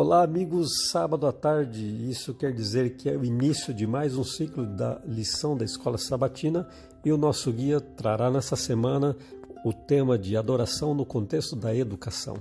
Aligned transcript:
Olá, 0.00 0.22
amigos. 0.22 0.90
Sábado 0.92 1.26
à 1.26 1.32
tarde, 1.32 2.08
isso 2.08 2.32
quer 2.32 2.52
dizer 2.52 2.96
que 2.96 3.10
é 3.10 3.16
o 3.16 3.24
início 3.24 3.74
de 3.74 3.84
mais 3.84 4.16
um 4.16 4.22
ciclo 4.22 4.64
da 4.64 5.00
lição 5.04 5.56
da 5.56 5.64
Escola 5.64 5.98
Sabatina 5.98 6.68
e 7.04 7.10
o 7.10 7.16
nosso 7.16 7.52
guia 7.52 7.80
trará 7.80 8.30
nessa 8.30 8.54
semana 8.54 9.16
o 9.64 9.72
tema 9.72 10.16
de 10.16 10.36
adoração 10.36 10.94
no 10.94 11.04
contexto 11.04 11.56
da 11.56 11.74
educação. 11.74 12.36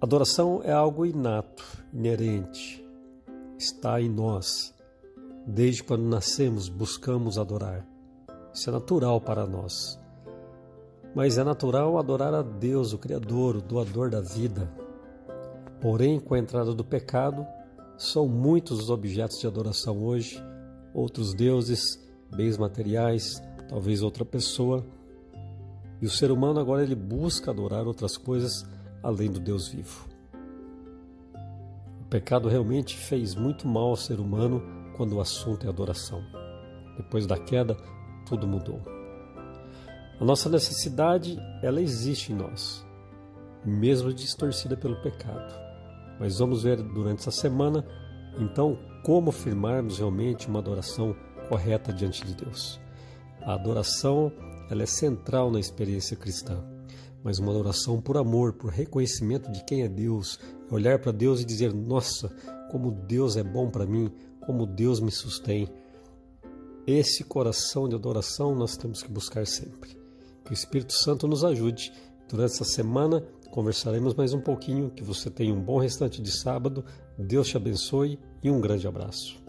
Adoração 0.00 0.60
é 0.62 0.70
algo 0.70 1.04
inato, 1.04 1.64
inerente, 1.92 2.86
está 3.58 4.00
em 4.00 4.08
nós. 4.08 4.72
Desde 5.44 5.82
quando 5.82 6.04
nascemos, 6.04 6.68
buscamos 6.68 7.38
adorar. 7.38 7.84
Isso 8.54 8.70
é 8.70 8.72
natural 8.72 9.20
para 9.20 9.44
nós. 9.44 9.98
Mas 11.12 11.38
é 11.38 11.42
natural 11.42 11.98
adorar 11.98 12.32
a 12.34 12.42
Deus, 12.42 12.92
o 12.92 12.98
Criador, 12.98 13.56
o 13.56 13.60
doador 13.60 14.10
da 14.10 14.20
vida, 14.20 14.85
Porém, 15.80 16.18
com 16.18 16.34
a 16.34 16.38
entrada 16.38 16.74
do 16.74 16.84
pecado, 16.84 17.46
são 17.96 18.28
muitos 18.28 18.80
os 18.80 18.90
objetos 18.90 19.38
de 19.38 19.46
adoração 19.46 20.04
hoje, 20.04 20.42
outros 20.92 21.34
deuses, 21.34 21.80
bens 22.34 22.58
materiais, 22.58 23.42
talvez 23.68 24.02
outra 24.02 24.24
pessoa. 24.24 24.84
E 26.00 26.06
o 26.06 26.10
ser 26.10 26.30
humano 26.30 26.60
agora 26.60 26.82
ele 26.82 26.94
busca 26.94 27.50
adorar 27.50 27.86
outras 27.86 28.16
coisas 28.16 28.64
além 29.02 29.30
do 29.30 29.40
Deus 29.40 29.68
vivo. 29.68 30.06
O 32.00 32.04
pecado 32.08 32.48
realmente 32.48 32.96
fez 32.96 33.34
muito 33.34 33.66
mal 33.66 33.90
ao 33.90 33.96
ser 33.96 34.20
humano 34.20 34.62
quando 34.96 35.16
o 35.16 35.20
assunto 35.20 35.66
é 35.66 35.68
adoração. 35.68 36.22
Depois 36.96 37.26
da 37.26 37.38
queda, 37.38 37.76
tudo 38.26 38.46
mudou. 38.46 38.80
A 40.18 40.24
nossa 40.24 40.48
necessidade, 40.48 41.38
ela 41.62 41.80
existe 41.80 42.32
em 42.32 42.36
nós, 42.36 42.86
mesmo 43.64 44.14
distorcida 44.14 44.76
pelo 44.76 44.96
pecado. 45.02 45.65
Mas 46.18 46.38
vamos 46.38 46.62
ver 46.62 46.82
durante 46.82 47.20
essa 47.20 47.30
semana, 47.30 47.86
então, 48.38 48.78
como 49.02 49.30
firmarmos 49.30 49.98
realmente 49.98 50.48
uma 50.48 50.58
adoração 50.58 51.14
correta 51.48 51.92
diante 51.92 52.24
de 52.24 52.34
Deus. 52.34 52.80
A 53.42 53.54
adoração 53.54 54.32
ela 54.68 54.82
é 54.82 54.86
central 54.86 55.50
na 55.50 55.60
experiência 55.60 56.16
cristã, 56.16 56.64
mas 57.22 57.38
uma 57.38 57.52
adoração 57.52 58.00
por 58.00 58.16
amor, 58.16 58.54
por 58.54 58.70
reconhecimento 58.70 59.50
de 59.50 59.64
quem 59.64 59.82
é 59.82 59.88
Deus, 59.88 60.38
olhar 60.70 60.98
para 60.98 61.12
Deus 61.12 61.40
e 61.40 61.44
dizer: 61.44 61.72
Nossa, 61.72 62.28
como 62.70 62.90
Deus 62.90 63.36
é 63.36 63.44
bom 63.44 63.70
para 63.70 63.86
mim, 63.86 64.10
como 64.44 64.66
Deus 64.66 65.00
me 65.00 65.10
sustém. 65.10 65.68
Esse 66.86 67.24
coração 67.24 67.88
de 67.88 67.96
adoração 67.96 68.54
nós 68.54 68.76
temos 68.76 69.02
que 69.02 69.10
buscar 69.10 69.46
sempre. 69.46 69.96
Que 70.44 70.52
o 70.52 70.54
Espírito 70.54 70.92
Santo 70.92 71.26
nos 71.26 71.44
ajude 71.44 71.92
durante 72.28 72.52
essa 72.52 72.64
semana 72.64 73.24
Conversaremos 73.56 74.12
mais 74.12 74.34
um 74.34 74.40
pouquinho. 74.42 74.90
Que 74.90 75.02
você 75.02 75.30
tenha 75.30 75.54
um 75.54 75.62
bom 75.62 75.78
restante 75.78 76.20
de 76.20 76.30
sábado. 76.30 76.84
Deus 77.16 77.48
te 77.48 77.56
abençoe 77.56 78.18
e 78.42 78.50
um 78.50 78.60
grande 78.60 78.86
abraço. 78.86 79.45